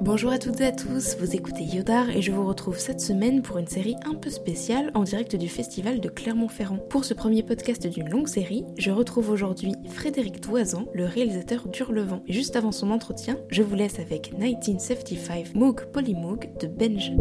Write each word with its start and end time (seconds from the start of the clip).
Bonjour 0.00 0.32
à 0.32 0.38
toutes 0.38 0.60
et 0.60 0.66
à 0.66 0.72
tous, 0.72 1.16
vous 1.20 1.36
écoutez 1.36 1.62
Yodar 1.62 2.10
et 2.10 2.20
je 2.20 2.32
vous 2.32 2.46
retrouve 2.46 2.78
cette 2.78 3.00
semaine 3.00 3.42
pour 3.42 3.58
une 3.58 3.68
série 3.68 3.94
un 4.04 4.14
peu 4.14 4.30
spéciale 4.30 4.90
en 4.94 5.04
direct 5.04 5.36
du 5.36 5.48
festival 5.48 6.00
de 6.00 6.08
Clermont-Ferrand. 6.08 6.78
Pour 6.88 7.04
ce 7.04 7.14
premier 7.14 7.44
podcast 7.44 7.86
d'une 7.86 8.08
longue 8.08 8.28
série, 8.28 8.64
je 8.76 8.90
retrouve 8.90 9.30
aujourd'hui 9.30 9.74
Frédéric 9.88 10.40
Doisan, 10.40 10.86
le 10.92 11.04
réalisateur 11.04 11.68
d'Hurlevent. 11.68 12.22
Juste 12.28 12.56
avant 12.56 12.72
son 12.72 12.90
entretien, 12.90 13.38
je 13.50 13.62
vous 13.62 13.76
laisse 13.76 14.00
avec 14.00 14.32
1975 14.36 15.54
Moog 15.54 15.84
Polymoog 15.92 16.50
de 16.58 16.66
Benj. 16.66 17.12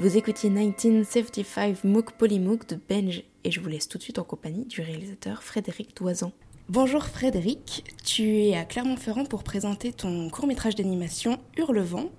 Vous 0.00 0.16
écoutiez 0.16 0.48
1975 0.48 1.84
Mook 1.84 2.12
Polymook 2.12 2.66
de 2.66 2.78
Benj 2.88 3.22
et 3.44 3.50
je 3.50 3.60
vous 3.60 3.68
laisse 3.68 3.86
tout 3.86 3.98
de 3.98 4.02
suite 4.02 4.18
en 4.18 4.24
compagnie 4.24 4.64
du 4.64 4.80
réalisateur 4.80 5.42
Frédéric 5.42 5.94
Doisan. 5.94 6.32
Bonjour 6.70 7.04
Frédéric, 7.04 7.84
tu 8.02 8.22
es 8.22 8.56
à 8.56 8.64
Clermont-Ferrand 8.64 9.26
pour 9.26 9.44
présenter 9.44 9.92
ton 9.92 10.30
court-métrage 10.30 10.74
d'animation 10.74 11.38
Hurlevent, 11.58 12.10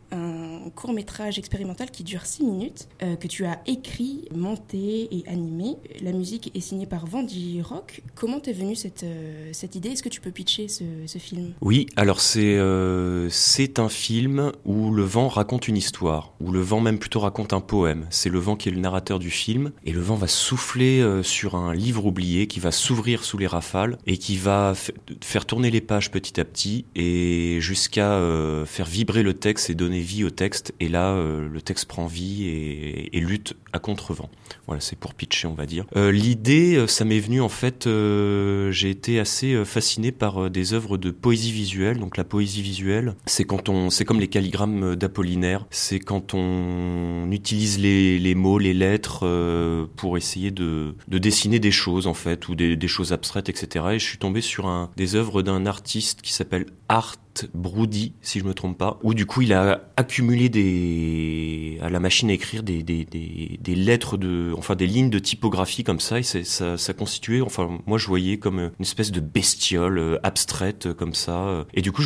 court-métrage 0.69 1.39
expérimental 1.39 1.91
qui 1.91 2.03
dure 2.03 2.25
6 2.25 2.43
minutes, 2.43 2.87
euh, 3.01 3.15
que 3.15 3.27
tu 3.27 3.45
as 3.45 3.59
écrit, 3.65 4.27
monté 4.33 5.07
et 5.11 5.23
animé. 5.27 5.77
La 6.01 6.11
musique 6.11 6.51
est 6.55 6.59
signée 6.59 6.85
par 6.85 7.05
Vandy 7.05 7.61
Rock. 7.61 8.01
Comment 8.15 8.39
t'es 8.39 8.53
venue 8.53 8.75
cette, 8.75 9.03
euh, 9.03 9.49
cette 9.53 9.75
idée? 9.75 9.89
Est-ce 9.89 10.03
que 10.03 10.09
tu 10.09 10.21
peux 10.21 10.31
pitcher 10.31 10.67
ce, 10.67 10.83
film? 11.17 11.53
Oui, 11.61 11.87
alors 11.95 12.21
c'est 12.21 12.55
euh, 12.57 13.29
un 13.77 13.89
film 13.89 14.51
où 14.65 14.91
le 14.91 15.03
vent 15.03 15.27
raconte 15.27 15.67
une 15.67 15.77
histoire, 15.77 16.33
où 16.39 16.51
le 16.51 16.61
vent 16.61 16.79
même 16.79 16.99
plutôt 16.99 17.19
raconte 17.19 17.53
un 17.53 17.61
poème. 17.61 18.05
C'est 18.09 18.29
le 18.29 18.39
vent 18.39 18.55
qui 18.55 18.69
est 18.69 18.71
le 18.71 18.79
narrateur 18.79 19.19
du 19.19 19.29
film, 19.29 19.71
et 19.85 19.91
le 19.91 20.01
vent 20.01 20.15
va 20.15 20.27
souffler 20.27 21.21
sur 21.23 21.55
un 21.55 21.73
livre 21.73 22.05
oublié 22.05 22.47
qui 22.47 22.59
va 22.59 22.71
s'ouvrir 22.71 23.23
sous 23.23 23.37
les 23.37 23.47
rafales 23.47 23.97
et 24.05 24.17
qui 24.17 24.37
va 24.37 24.73
faire 25.21 25.45
tourner 25.45 25.71
les 25.71 25.81
pages 25.81 26.11
petit 26.11 26.39
à 26.39 26.45
petit 26.45 26.85
et 26.95 27.57
jusqu'à 27.59 28.13
euh, 28.13 28.65
faire 28.65 28.85
vibrer 28.85 29.23
le 29.23 29.33
texte 29.33 29.69
et 29.69 29.75
donner 29.75 29.99
vie 29.99 30.23
au 30.23 30.29
texte. 30.29 30.50
Et 30.79 30.89
là, 30.89 31.13
euh, 31.13 31.47
le 31.47 31.61
texte 31.61 31.85
prend 31.85 32.05
vie 32.05 32.47
et, 32.47 33.19
lutte 33.19 33.53
à 33.71 33.79
contre-vent. 33.79 34.29
Voilà, 34.65 34.81
c'est 34.81 34.97
pour 34.97 35.13
pitcher, 35.13 35.47
on 35.47 35.53
va 35.53 35.65
dire. 35.65 35.85
Euh, 35.95 36.11
L'idée, 36.11 36.85
ça 36.87 37.05
m'est 37.05 37.19
venu 37.19 37.39
en 37.41 37.49
fait, 37.49 37.87
j'ai 37.87 38.89
été 38.89 39.19
assez 39.19 39.63
fasciné 39.65 40.11
par 40.11 40.49
des 40.49 40.73
œuvres 40.73 40.97
de 40.97 41.11
poésie 41.11 41.51
visuelle. 41.51 41.99
Donc 41.99 42.17
la 42.17 42.23
poésie 42.23 42.61
visuelle, 42.61 43.15
c'est 43.25 43.43
quand 43.43 43.69
on, 43.69 43.89
c'est 43.89 44.05
comme 44.05 44.19
les 44.19 44.27
calligrammes 44.27 44.95
d'Apollinaire, 44.95 45.65
c'est 45.69 45.99
quand 45.99 46.33
on 46.33 47.29
utilise 47.31 47.79
les, 47.79 48.35
mots, 48.35 48.57
les 48.57 48.73
lettres 48.73 49.87
pour 49.95 50.17
essayer 50.17 50.51
de, 50.51 50.95
de 51.07 51.17
dessiner 51.17 51.59
des 51.59 51.71
choses 51.71 52.07
en 52.07 52.13
fait 52.13 52.47
ou 52.49 52.55
des, 52.55 52.87
choses 52.87 53.13
abstraites, 53.13 53.49
etc. 53.49 53.85
Et 53.91 53.99
je 53.99 54.05
suis 54.05 54.17
tombé 54.17 54.41
sur 54.41 54.89
des 54.97 55.15
œuvres 55.15 55.43
d'un 55.43 55.65
artiste 55.65 56.21
qui 56.21 56.33
s'appelle 56.33 56.65
Art 56.89 57.15
Broody, 57.53 58.13
si 58.21 58.39
je 58.39 58.45
me 58.45 58.53
trompe 58.53 58.77
pas, 58.77 58.99
où 59.03 59.13
du 59.13 59.25
coup 59.25 59.41
il 59.41 59.53
a 59.53 59.81
accumulé 59.97 60.49
des 60.49 61.77
à 61.81 61.89
la 61.89 61.99
machine 61.99 62.29
à 62.29 62.33
écrire 62.33 62.63
des, 62.63 62.83
des, 62.83 63.05
des, 63.05 63.75
lettres 63.75 64.17
de, 64.17 64.53
enfin 64.57 64.75
des 64.75 64.87
lignes 64.87 65.09
de 65.09 65.19
typographie 65.19 65.83
comme 65.83 65.99
ça, 65.99 66.19
et 66.19 66.23
ça, 66.23 66.93
constituait, 66.93 67.41
enfin 67.41 67.79
moi 67.85 67.97
je 67.97 68.07
voyais 68.07 68.37
comme 68.37 68.59
une 68.59 68.71
espèce 68.81 69.11
de 69.11 69.19
bestiole 69.19 69.97
euh, 69.97 70.17
abstraite 70.23 70.87
euh, 70.87 70.93
comme 70.93 71.13
ça, 71.13 71.65
et 71.73 71.81
du 71.81 71.91
coup 71.91 72.03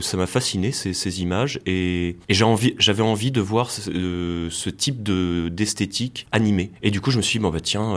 ça 0.00 0.16
m'a 0.16 0.26
fasciné 0.26 0.72
ces, 0.72 1.22
images 1.22 1.60
et, 1.66 2.16
j'avais 2.28 3.02
envie 3.02 3.30
de 3.30 3.40
voir 3.40 3.70
ce, 3.70 3.90
euh, 3.90 4.50
ce 4.50 4.70
type 4.70 5.02
de 5.02 5.48
d'esthétique 5.48 6.26
animée, 6.32 6.70
et 6.82 6.90
du 6.90 7.00
coup 7.00 7.10
je 7.10 7.18
me 7.18 7.22
suis 7.22 7.38
dit 7.38 7.42
bon 7.42 7.50
bah 7.50 7.60
tiens, 7.60 7.94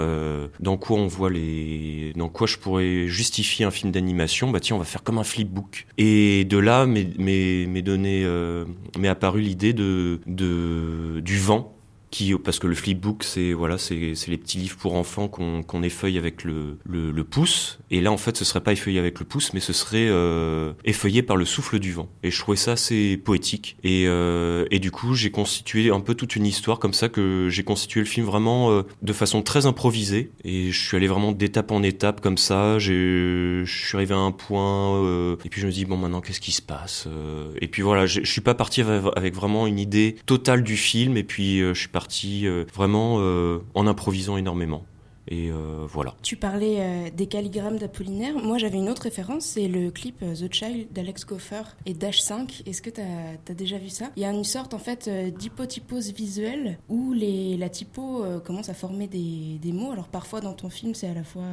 dans 0.60 0.78
quoi 0.78 0.98
on 0.98 1.08
voit 1.08 1.30
les, 1.30 2.14
dans 2.16 2.30
quoi 2.30 2.48
je 2.48 2.58
pourrais 2.58 3.08
justifier 3.08 3.66
un 3.66 3.72
film 3.72 3.92
d'animation, 3.92 4.52
bah 4.52 4.60
tiens 4.60 4.76
on 4.76 4.80
va 4.80 4.86
faire 4.86 5.04
comme 5.04 5.18
un 5.18 5.24
flipbook, 5.24 5.88
et 5.98 6.46
de 6.46 6.58
là 6.58 6.67
m'est, 6.86 7.18
m'est, 7.18 7.82
donné, 7.82 8.24
euh, 8.26 8.66
m'est 8.98 9.08
apparu 9.08 9.42
l'idée 9.42 9.74
de, 9.74 10.20
du 10.26 11.38
vent 11.38 11.77
qui 12.10 12.34
parce 12.36 12.60
que 12.60 12.68
le 12.68 12.76
flipbook 12.76 13.24
c'est 13.24 13.54
voilà 13.54 13.78
c'est 13.78 13.96
les 13.96 14.38
petits 14.38 14.58
livres 14.58 14.78
pour 14.78 14.96
enfants 14.96 15.28
qu'on 15.28 15.64
qu'on 15.64 15.84
effeuille 15.84 16.18
avec 16.18 16.44
le, 16.44 16.78
le, 16.86 17.12
le 17.12 17.24
pouce. 17.24 17.80
Et 17.92 18.02
là 18.02 18.12
en 18.12 18.18
fait 18.18 18.38
ce 18.38 18.46
serait 18.46 18.62
pas 18.62 18.74
effeuillé 18.74 19.00
avec 19.00 19.20
le 19.20 19.26
pouce 19.26 19.54
mais 19.54 19.60
ce 19.60 19.74
serait 19.74 20.08
euh, 20.10 20.74
effeuillé 20.86 21.22
par 21.22 21.38
le 21.38 21.46
souffle 21.46 21.80
du 21.80 21.92
vent. 21.92 22.10
Et 22.24 22.32
je 22.32 22.40
trouvais 22.40 22.58
ça 22.58 22.74
assez 22.74 23.18
poétique. 23.18 23.78
Et 23.84 24.06
euh, 24.08 24.66
et 24.72 24.80
du 24.80 24.92
coup 24.92 25.14
j'ai 25.14 25.32
constitué 25.32 25.92
un 25.92 26.00
peu 26.00 26.16
toute 26.16 26.36
une 26.36 26.46
histoire 26.46 26.80
comme 26.80 26.94
ça 26.94 27.10
que 27.10 27.50
j'ai 27.50 27.64
constitué 27.64 28.00
le 28.00 28.06
film 28.06 28.26
vraiment 28.26 28.72
euh, 28.72 28.84
de 29.02 29.14
façon 29.14 29.42
très 29.42 29.66
improvisée. 29.66 30.32
Et 30.44 30.72
je 30.72 30.80
suis 30.80 30.98
allé 30.98 31.08
vraiment 31.08 31.32
d'étape 31.32 31.72
en 31.72 31.84
étape 31.84 32.22
comme 32.22 32.38
ça. 32.38 32.80
Je 32.80 33.64
suis 33.66 33.96
arrivé 33.96 34.14
à 34.14 34.18
un 34.18 34.32
point 34.32 35.04
euh, 35.04 35.36
et 35.46 35.50
puis 35.50 35.62
je 35.62 35.68
me 35.68 35.72
dis 35.72 35.86
bon 35.86 35.98
maintenant 35.98 36.22
qu'est-ce 36.22 36.42
qui 36.42 36.52
se 36.52 36.62
passe 36.62 37.06
euh, 37.08 37.52
et 37.62 37.68
puis 37.68 37.82
voilà 37.82 38.06
je, 38.06 38.22
suis 38.24 38.42
pas 38.42 38.54
parti 38.54 38.82
avec, 38.82 39.36
vraiment 39.36 39.68
une 39.68 39.80
idée 39.80 40.16
totale 40.26 40.64
du 40.64 40.78
film. 40.78 41.18
Et 41.18 41.24
puis 41.24 41.60
je 41.60 41.74
suis 41.74 41.90
parti 41.90 41.97
euh, 42.46 42.66
vraiment 42.74 43.18
euh, 43.20 43.60
en 43.74 43.88
improvisant 43.88 44.38
énormément. 44.38 44.86
Et 45.30 45.52
euh, 45.52 45.86
voilà. 45.90 46.16
Tu 46.22 46.38
parlais 46.38 46.78
euh, 46.80 47.10
des 47.14 47.28
calligrammes 47.28 47.78
d'Apollinaire. 47.78 48.36
Moi, 48.38 48.58
j'avais 48.58 48.78
une 48.78 48.88
autre 48.88 49.02
référence, 49.02 49.44
c'est 49.44 49.68
le 49.68 49.92
clip 49.92 50.20
The 50.20 50.54
Child 50.54 50.94
d'Alex 50.94 51.26
Goffer 51.26 51.64
et 51.86 51.94
Dash 51.94 52.22
5. 52.22 52.64
Est-ce 52.66 52.82
que 52.82 52.90
tu 52.90 53.02
as, 53.02 53.54
déjà 53.54 53.78
vu 53.78 53.90
ça? 53.90 54.10
Il 54.16 54.22
y 54.22 54.26
a 54.26 54.32
une 54.32 54.46
sorte 54.46 54.74
en 54.74 54.80
fait 54.80 55.10
d'hypotypose 55.10 56.14
visuelle 56.14 56.80
où 56.88 57.12
les, 57.12 57.58
la 57.58 57.68
typo 57.68 58.24
commence 58.46 58.70
à 58.70 58.74
former 58.74 59.08
des, 59.08 59.60
des, 59.62 59.74
mots. 59.74 59.92
Alors 59.92 60.08
parfois 60.08 60.40
dans 60.40 60.54
ton 60.54 60.70
film, 60.70 60.96
c'est 60.96 61.08
à 61.08 61.14
la 61.14 61.26
fois 61.26 61.44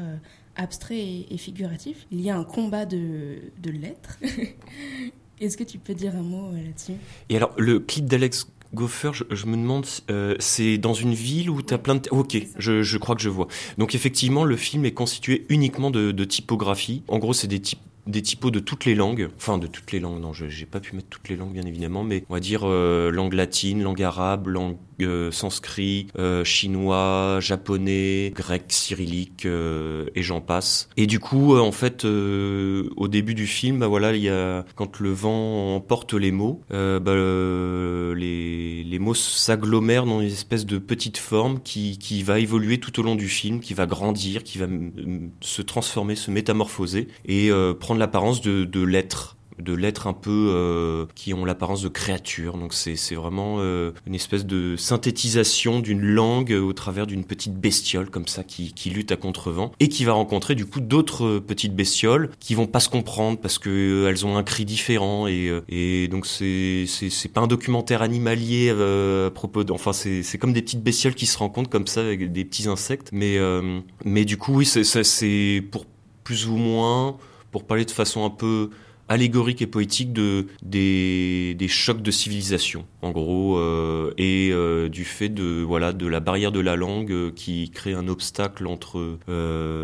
abstrait 0.55 1.01
et, 1.01 1.35
et, 1.35 1.37
figuratif. 1.37 2.07
Il 2.13 2.21
y 2.21 2.31
a 2.31 2.37
un 2.37 2.45
combat 2.45 2.87
de, 2.87 3.39
de 3.61 3.71
lettres. 3.73 4.21
Est-ce 5.41 5.57
que 5.57 5.65
tu 5.65 5.79
peux 5.79 5.95
dire 5.95 6.15
un 6.15 6.23
mot 6.23 6.53
là-dessus? 6.53 6.95
Et 7.29 7.37
alors, 7.37 7.53
le 7.59 7.81
clip 7.81 8.07
d'Alex 8.07 8.49
Gopher, 8.75 9.13
je, 9.15 9.25
je, 9.31 9.47
me 9.47 9.57
demande, 9.57 9.87
euh, 10.11 10.35
c'est 10.39 10.79
dans 10.79 10.95
une 10.95 11.15
ville 11.15 11.49
où 11.49 11.63
tu 11.63 11.73
as 11.73 11.79
plein 11.79 11.95
de... 11.95 12.09
Ok, 12.11 12.37
je, 12.59 12.83
je, 12.83 12.99
crois 12.99 13.15
que 13.15 13.23
je 13.23 13.29
vois. 13.29 13.49
Donc 13.79 13.95
effectivement, 13.95 14.45
le 14.45 14.57
film 14.57 14.85
est 14.85 14.93
constitué 14.93 15.47
uniquement 15.49 15.91
de, 15.91 16.13
de 16.13 16.25
typographie. 16.25 17.03
En 17.09 17.19
gros, 17.19 17.33
c'est 17.33 17.47
des 17.47 17.61
types 17.61 17.81
des 18.07 18.23
typos 18.23 18.51
de 18.51 18.61
toutes 18.61 18.85
les 18.85 18.95
langues, 18.95 19.31
enfin 19.37 19.59
de 19.59 19.67
toutes 19.67 19.93
les 19.93 20.01
langues, 20.01 20.21
non, 20.21 20.33
je 20.33 20.47
j'ai 20.49 20.67
pas 20.67 20.81
pu 20.81 20.95
mettre 20.95 21.09
toutes 21.09 21.29
les 21.29 21.37
langues 21.37 21.53
bien 21.53 21.65
évidemment, 21.65 22.05
mais 22.05 22.25
on 22.29 22.35
va 22.35 22.41
dire 22.41 22.63
euh, 22.65 23.11
langue 23.11 23.33
latine, 23.33 23.83
langue 23.83 24.03
arabe, 24.03 24.49
langue 24.49 24.77
euh, 25.01 25.33
sanskrit, 25.33 26.07
euh, 26.19 26.45
chinois, 26.45 27.39
japonais, 27.41 28.33
grec, 28.35 28.65
cyrillique 28.69 29.47
et 29.47 30.23
j'en 30.23 30.41
passe. 30.41 30.89
Et 30.97 31.07
du 31.07 31.19
coup, 31.19 31.57
en 31.57 31.73
fait, 31.73 32.05
au 32.05 33.09
début 33.09 33.35
du 33.35 33.47
film, 33.47 33.79
bah 33.79 33.89
voilà, 33.89 34.15
il 34.15 34.23
y 34.23 34.29
a 34.29 34.65
quand 34.77 35.01
le 35.01 35.11
vent 35.11 35.75
emporte 35.75 36.15
les 36.15 36.31
mots, 36.31 36.61
bah, 36.71 37.15
les, 38.15 38.85
les 38.85 38.99
mots 38.99 39.15
s'agglomèrent 39.15 40.07
dans 40.07 40.21
une 40.21 40.29
espèce 40.29 40.67
de 40.67 40.79
petite 40.79 41.19
forme 41.19 41.61
qui, 41.61 41.99
qui 41.99 42.23
va 42.23 42.39
évoluer 42.39 42.79
tout 42.79 42.99
au 43.01 43.03
long 43.03 43.15
du 43.15 43.29
film, 43.29 43.61
qui 43.61 43.75
va 43.75 43.87
grandir, 43.87 44.45
qui 44.45 44.59
va 44.59 44.67
se 45.41 45.63
transformer, 45.63 46.15
se 46.15 46.31
métamorphoser 46.31 47.09
et 47.27 47.51
prendre 47.81 47.94
l'apparence 47.99 48.41
de, 48.41 48.65
de 48.65 48.83
lettres 48.83 49.37
de 49.59 49.73
lettres 49.73 50.07
un 50.07 50.13
peu 50.13 50.51
euh, 50.51 51.07
qui 51.15 51.35
ont 51.35 51.45
l'apparence 51.45 51.83
de 51.83 51.89
créatures. 51.89 52.57
Donc 52.57 52.75
c'est 52.75 53.15
vraiment 53.15 53.57
euh, 53.59 53.93
une 54.07 54.15
espèce 54.15 54.47
de 54.47 54.77
synthétisation 54.77 55.81
d'une 55.81 56.03
langue 56.03 56.53
au 56.53 56.73
travers 56.73 57.07
d'une 57.07 57.25
petite 57.25 57.55
bestiole 57.55 58.11
comme 58.11 58.27
ça 58.27 58.43
qui, 58.43 58.73
qui 58.73 58.91
lutte 58.91 59.13
à 59.13 59.17
contrevent 59.17 59.71
et 59.81 59.89
qui 59.89 60.05
va 60.05 60.13
rencontrer 60.13 60.55
du 60.55 60.67
coup 60.67 60.81
d'autres 60.81 61.39
petites 61.39 61.75
bestioles 61.75 62.31
qui 62.41 62.55
vont 62.55 62.67
pas 62.67 62.81
se 62.81 62.89
comprendre 62.89 63.39
parce 63.39 63.59
que 63.59 63.71
euh, 63.71 64.09
elles 64.09 64.27
ont 64.27 64.37
un 64.37 64.43
cri 64.43 64.65
différent 64.65 65.27
et, 65.27 65.49
euh, 65.49 65.61
et 65.69 66.09
donc 66.09 66.27
c'est 66.27 66.85
c'est 66.87 67.33
pas 67.33 67.41
un 67.41 67.47
documentaire 67.47 68.03
animalier 68.03 68.71
euh, 68.73 69.29
à 69.29 69.31
propos 69.31 69.65
de, 69.65 69.73
enfin 69.73 69.93
c'est 69.93 70.39
comme 70.39 70.53
des 70.53 70.63
petites 70.63 70.83
bestioles 70.83 71.15
qui 71.15 71.27
se 71.27 71.39
rencontrent 71.39 71.71
comme 71.71 71.87
ça 71.87 72.01
avec 72.01 72.33
des 72.33 72.45
petits 72.45 72.69
insectes 72.69 73.11
mais 73.13 73.39
mais 74.05 74.25
du 74.25 74.37
coup 74.37 74.55
oui 74.55 74.67
c'est 74.67 75.65
pour 75.71 75.87
plus 76.25 76.49
ou 76.49 76.57
moins 76.57 77.17
pour 77.55 77.63
parler 77.63 77.85
de 77.85 77.93
façon 77.93 78.25
un 78.25 78.31
peu 78.31 78.71
allégorique 79.09 79.63
et 79.63 79.69
poétique 79.69 80.13
de, 80.13 80.49
des, 80.65 81.55
des 81.57 81.69
chocs 81.69 82.03
de 82.03 82.11
civilisation, 82.11 82.85
en 83.05 83.11
gros, 83.11 83.59
euh, 83.59 84.15
et 84.17 84.51
euh, 84.51 84.89
du 84.89 85.05
fait 85.05 85.29
de, 85.29 85.63
voilà, 85.63 85.93
de 85.93 86.07
la 86.07 86.21
barrière 86.21 86.53
de 86.53 86.61
la 86.61 86.75
langue 86.75 87.13
euh, 87.13 87.31
qui 87.31 87.71
crée 87.71 87.93
un 87.93 88.09
obstacle 88.09 88.67
entre, 88.67 89.19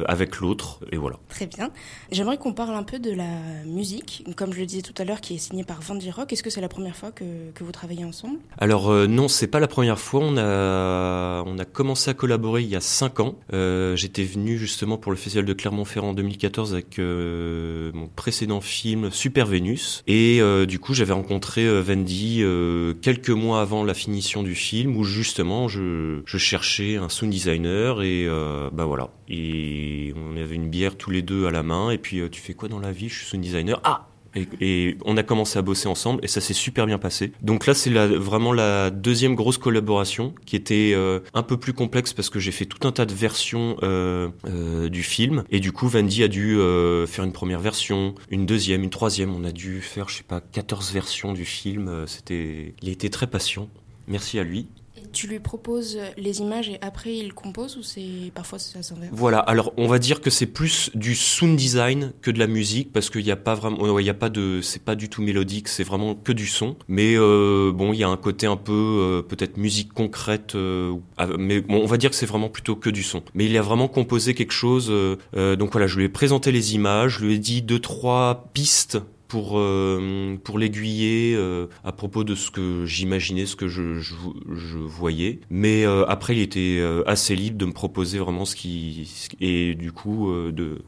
avec 0.06 0.38
l'autre, 0.38 0.80
et 0.90 0.96
voilà. 0.96 1.18
Très 1.28 1.46
bien. 1.46 1.70
J'aimerais 2.10 2.38
qu'on 2.38 2.54
parle 2.54 2.74
un 2.74 2.82
peu 2.82 2.98
de 2.98 3.10
la 3.12 3.28
musique, 3.66 4.24
comme 4.36 4.52
je 4.52 4.60
le 4.60 4.66
disais 4.66 4.82
tout 4.82 4.94
à 4.96 5.04
l'heure, 5.04 5.20
qui 5.20 5.34
est 5.34 5.38
signée 5.38 5.64
par 5.64 5.82
Vandy 5.82 6.10
Rock. 6.10 6.32
Est-ce 6.32 6.42
que 6.42 6.50
c'est 6.50 6.60
la 6.60 6.68
première 6.68 6.96
fois 6.96 7.10
que, 7.12 7.50
que 7.54 7.62
vous 7.62 7.72
travaillez 7.72 8.04
ensemble? 8.04 8.38
Alors 8.58 8.90
non, 9.08 9.28
c'est 9.28 9.46
pas 9.46 9.60
la 9.60 9.68
première 9.68 9.98
fois. 9.98 10.20
On 10.22 10.36
a, 10.38 11.42
on 11.46 11.58
a 11.58 11.64
commencé 11.64 12.10
à 12.10 12.14
collaborer 12.14 12.62
il 12.62 12.68
y 12.68 12.76
a 12.76 12.80
cinq 12.80 13.20
ans. 13.20 13.34
J'étais 13.50 14.24
venu 14.24 14.56
justement 14.56 14.96
pour 14.96 15.12
le 15.12 15.18
Festival 15.18 15.44
de 15.44 15.52
Clermont-Ferrand 15.52 16.10
en 16.10 16.14
2014 16.14 16.72
avec 16.72 16.98
mon 16.98 18.08
précédent 18.14 18.60
film 18.60 19.10
Super 19.10 19.46
Vénus. 19.46 20.02
Et 20.06 20.40
du 20.66 20.78
coup, 20.78 20.94
j'avais 20.94 21.12
rencontré 21.12 21.66
euh, 21.66 22.94
quelques 23.12 23.30
mois 23.30 23.60
avant 23.60 23.82
la 23.82 23.92
finition 23.92 24.44
du 24.44 24.54
film, 24.54 24.96
où 24.96 25.02
justement, 25.02 25.66
je, 25.66 26.22
cherchais 26.26 26.96
un 26.96 27.08
sound 27.08 27.32
designer 27.32 28.02
et 28.02 28.24
euh, 28.28 28.70
bah 28.72 28.84
voilà. 28.84 29.10
Et 29.28 30.14
on 30.16 30.36
avait 30.36 30.54
une 30.54 30.68
bière 30.68 30.96
tous 30.96 31.10
les 31.10 31.20
deux 31.20 31.46
à 31.46 31.50
la 31.50 31.64
main. 31.64 31.90
Et 31.90 31.98
puis, 31.98 32.22
tu 32.30 32.40
fais 32.40 32.54
quoi 32.54 32.68
dans 32.68 32.78
la 32.78 32.92
vie? 32.92 33.08
Je 33.08 33.16
suis 33.16 33.26
sound 33.26 33.42
designer. 33.42 33.80
Ah 33.82 34.09
et, 34.34 34.96
on 35.04 35.16
a 35.16 35.22
commencé 35.22 35.58
à 35.58 35.62
bosser 35.62 35.88
ensemble 35.88 36.20
et 36.22 36.28
ça 36.28 36.40
s'est 36.40 36.54
super 36.54 36.86
bien 36.86 36.98
passé. 36.98 37.32
Donc 37.42 37.66
là, 37.66 37.74
c'est 37.74 37.90
vraiment 37.90 38.52
la 38.52 38.90
deuxième 38.90 39.34
grosse 39.34 39.58
collaboration 39.58 40.34
qui 40.46 40.56
était 40.56 40.92
euh, 40.94 41.20
un 41.34 41.42
peu 41.42 41.56
plus 41.56 41.72
complexe 41.72 42.12
parce 42.12 42.30
que 42.30 42.38
j'ai 42.38 42.52
fait 42.52 42.66
tout 42.66 42.86
un 42.86 42.92
tas 42.92 43.06
de 43.06 43.14
versions 43.14 43.76
euh, 43.82 44.28
euh, 44.46 44.88
du 44.88 45.02
film 45.02 45.44
et 45.50 45.60
du 45.60 45.72
coup, 45.72 45.88
Vandy 45.88 46.22
a 46.22 46.28
dû 46.28 46.58
faire 47.06 47.24
une 47.24 47.32
première 47.32 47.60
version, 47.60 48.14
une 48.30 48.46
deuxième, 48.46 48.82
une 48.82 48.90
troisième. 48.90 49.34
On 49.34 49.44
a 49.44 49.52
dû 49.52 49.80
faire, 49.80 50.08
je 50.08 50.16
sais 50.16 50.22
pas, 50.22 50.40
14 50.40 50.92
versions 50.92 51.32
du 51.32 51.44
film. 51.44 52.04
C'était, 52.06 52.74
il 52.82 52.88
été 52.88 53.10
très 53.10 53.26
patient. 53.26 53.68
Merci 54.08 54.38
à 54.38 54.44
lui 54.44 54.66
tu 55.12 55.26
lui 55.26 55.40
proposes 55.40 55.98
les 56.16 56.40
images 56.40 56.68
et 56.68 56.78
après 56.82 57.14
il 57.16 57.32
compose 57.32 57.76
ou 57.76 57.82
c'est 57.82 58.32
parfois 58.34 58.58
ça 58.58 58.82
s'inverse? 58.82 59.12
Voilà, 59.12 59.38
alors 59.38 59.72
on 59.76 59.86
va 59.86 59.98
dire 59.98 60.20
que 60.20 60.30
c'est 60.30 60.46
plus 60.46 60.90
du 60.94 61.14
sound 61.14 61.56
design 61.56 62.12
que 62.22 62.30
de 62.30 62.38
la 62.38 62.46
musique 62.46 62.92
parce 62.92 63.10
qu'il 63.10 63.24
n'y 63.24 63.30
a 63.30 63.36
pas 63.36 63.54
vraiment, 63.54 63.98
il 63.98 64.06
y 64.06 64.10
a 64.10 64.14
pas 64.14 64.28
de, 64.28 64.60
c'est 64.62 64.82
pas 64.82 64.94
du 64.94 65.08
tout 65.08 65.22
mélodique, 65.22 65.68
c'est 65.68 65.84
vraiment 65.84 66.14
que 66.14 66.32
du 66.32 66.46
son. 66.46 66.76
Mais 66.88 67.14
euh, 67.16 67.72
bon, 67.72 67.92
il 67.92 67.98
y 67.98 68.04
a 68.04 68.08
un 68.08 68.16
côté 68.16 68.46
un 68.46 68.56
peu 68.56 68.72
euh, 68.72 69.22
peut-être 69.22 69.56
musique 69.56 69.92
concrète, 69.92 70.54
euh, 70.54 70.94
mais 71.38 71.62
on 71.68 71.86
va 71.86 71.96
dire 71.96 72.10
que 72.10 72.16
c'est 72.16 72.26
vraiment 72.26 72.48
plutôt 72.48 72.76
que 72.76 72.90
du 72.90 73.02
son. 73.02 73.22
Mais 73.34 73.46
il 73.46 73.56
a 73.56 73.62
vraiment 73.62 73.88
composé 73.88 74.34
quelque 74.34 74.52
chose. 74.52 74.92
Donc 75.34 75.72
voilà, 75.72 75.86
je 75.86 75.96
lui 75.96 76.04
ai 76.04 76.08
présenté 76.08 76.52
les 76.52 76.74
images, 76.74 77.18
je 77.18 77.24
lui 77.24 77.34
ai 77.34 77.38
dit 77.38 77.62
deux 77.62 77.78
trois 77.78 78.50
pistes 78.52 78.98
pour 79.30 79.60
euh, 79.60 80.36
pour 80.42 80.58
l'aiguiller 80.58 81.34
euh, 81.36 81.68
à 81.84 81.92
propos 81.92 82.24
de 82.24 82.34
ce 82.34 82.50
que 82.50 82.84
j'imaginais, 82.84 83.46
ce 83.46 83.54
que 83.54 83.68
je, 83.68 84.00
je, 84.00 84.14
je 84.52 84.78
voyais. 84.78 85.38
Mais 85.50 85.86
euh, 85.86 86.04
après, 86.06 86.34
il 86.34 86.42
était 86.42 86.78
euh, 86.80 87.04
assez 87.06 87.36
libre 87.36 87.56
de 87.56 87.64
me 87.64 87.72
proposer 87.72 88.18
vraiment 88.18 88.44
ce 88.44 88.56
qui 88.56 89.08
et 89.40 89.74
du 89.76 89.92
coup 89.92 90.30
euh, 90.30 90.50
de 90.50 90.82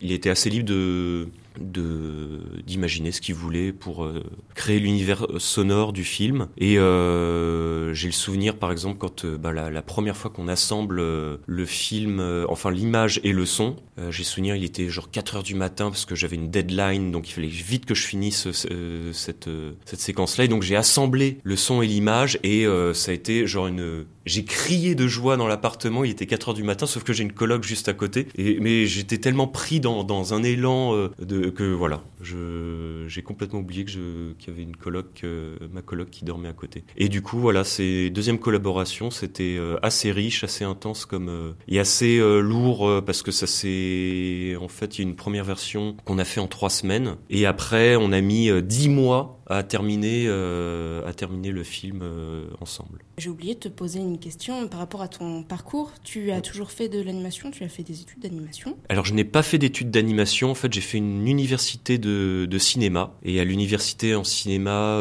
il 0.00 0.12
était 0.12 0.30
assez 0.30 0.48
libre 0.48 0.68
de 0.68 0.78
de 0.78 1.28
d'imaginer 1.60 3.12
ce 3.12 3.20
qu'il 3.20 3.34
voulait 3.34 3.72
pour 3.72 4.04
euh, 4.04 4.22
créer 4.54 4.78
l'univers 4.78 5.26
sonore 5.38 5.92
du 5.92 6.04
film. 6.04 6.48
Et 6.58 6.78
euh, 6.78 7.92
j'ai 7.94 8.08
le 8.08 8.12
souvenir 8.12 8.56
par 8.56 8.72
exemple 8.72 8.98
quand 8.98 9.24
euh, 9.24 9.38
bah, 9.38 9.52
la, 9.52 9.82
première 9.82 10.16
fois 10.16 10.30
qu'on 10.30 10.48
assemble 10.48 11.00
euh, 11.00 11.38
le 11.46 11.64
film 11.64 12.20
euh, 12.20 12.44
enfin 12.48 12.70
l'image 12.70 13.20
et 13.24 13.32
le 13.32 13.46
son 13.46 13.76
euh, 13.98 14.10
j'ai 14.10 14.22
le 14.22 14.24
souvenir 14.24 14.56
il 14.56 14.64
était 14.64 14.88
genre 14.88 15.10
4 15.10 15.36
heures 15.36 15.42
du 15.42 15.54
matin 15.54 15.90
parce 15.90 16.04
que 16.04 16.14
j'avais 16.14 16.36
une 16.36 16.50
deadline 16.50 17.10
donc 17.10 17.28
il 17.28 17.32
fallait 17.32 17.48
vite 17.48 17.86
que 17.86 17.94
je 17.94 18.04
finisse 18.04 18.48
cette 19.12 19.48
cette 19.84 20.00
séquence 20.00 20.36
là 20.38 20.44
et 20.44 20.48
donc 20.48 20.62
j'ai 20.62 20.76
assemblé 20.76 21.38
le 21.42 21.56
son 21.56 21.82
et 21.82 21.86
l'image 21.86 22.38
et 22.42 22.66
ça 22.94 23.10
a 23.10 23.14
été 23.14 23.46
genre 23.46 23.66
une 23.66 24.04
j'ai 24.26 24.44
crié 24.44 24.94
de 24.94 25.06
joie 25.06 25.38
dans 25.38 25.46
l'appartement. 25.46 26.04
Il 26.04 26.10
était 26.10 26.26
4 26.26 26.50
heures 26.50 26.54
du 26.54 26.62
matin 26.62 26.86
sauf 26.86 27.02
que 27.02 27.14
j'ai 27.14 27.22
une 27.22 27.32
coloc 27.32 27.64
juste 27.64 27.88
à 27.88 27.94
côté. 27.94 28.28
Et 28.36 28.58
mais 28.60 28.86
j'étais 28.86 29.16
tellement 29.16 29.46
pris 29.46 29.80
dans, 29.80 30.04
dans 30.04 30.34
un 30.34 30.42
élan 30.42 31.08
de 31.18 31.47
que 31.52 31.64
voilà, 31.64 32.02
j'ai 32.20 33.22
complètement 33.22 33.60
oublié 33.60 33.84
qu'il 33.84 34.34
y 34.46 34.50
avait 34.50 34.62
une 34.62 34.76
coloc, 34.76 35.20
euh, 35.24 35.56
ma 35.72 35.82
coloc 35.82 36.10
qui 36.10 36.24
dormait 36.24 36.48
à 36.48 36.52
côté. 36.52 36.84
Et 36.96 37.08
du 37.08 37.22
coup, 37.22 37.38
voilà, 37.38 37.64
c'est 37.64 38.10
deuxième 38.10 38.38
collaboration, 38.38 39.10
c'était 39.10 39.56
euh, 39.58 39.78
assez 39.82 40.12
riche, 40.12 40.44
assez 40.44 40.64
intense 40.64 41.06
comme 41.06 41.28
euh, 41.28 41.52
et 41.68 41.78
assez 41.78 42.18
lourd 42.18 43.02
parce 43.04 43.22
que 43.22 43.30
ça 43.30 43.46
c'est 43.46 44.56
en 44.60 44.68
fait 44.68 44.98
il 44.98 45.02
y 45.02 45.06
a 45.06 45.08
une 45.08 45.16
première 45.16 45.44
version 45.44 45.96
qu'on 46.04 46.18
a 46.18 46.24
fait 46.24 46.40
en 46.40 46.46
trois 46.46 46.70
semaines 46.70 47.16
et 47.30 47.46
après 47.46 47.96
on 47.96 48.12
a 48.12 48.20
mis 48.20 48.50
dix 48.62 48.88
mois 48.88 49.37
à 49.48 49.62
terminer, 49.62 50.28
à 50.28 51.12
terminer 51.14 51.50
le 51.50 51.62
film 51.62 52.02
ensemble. 52.60 53.00
J'ai 53.18 53.30
oublié 53.30 53.54
de 53.54 53.60
te 53.60 53.68
poser 53.68 53.98
une 53.98 54.18
question 54.18 54.68
par 54.68 54.80
rapport 54.80 55.02
à 55.02 55.08
ton 55.08 55.42
parcours. 55.42 55.92
Tu 56.04 56.30
as 56.30 56.40
toujours 56.40 56.70
fait 56.70 56.88
de 56.88 57.00
l'animation, 57.00 57.50
tu 57.50 57.64
as 57.64 57.68
fait 57.68 57.82
des 57.82 58.00
études 58.00 58.20
d'animation 58.20 58.76
Alors 58.88 59.04
je 59.04 59.14
n'ai 59.14 59.24
pas 59.24 59.42
fait 59.42 59.58
d'études 59.58 59.90
d'animation, 59.90 60.50
en 60.50 60.54
fait 60.54 60.72
j'ai 60.72 60.80
fait 60.80 60.98
une 60.98 61.26
université 61.26 61.98
de, 61.98 62.46
de 62.48 62.58
cinéma. 62.58 63.14
Et 63.22 63.40
à 63.40 63.44
l'université 63.44 64.14
en 64.14 64.24
cinéma, 64.24 64.98